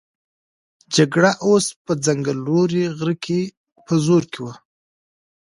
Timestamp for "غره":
2.97-3.15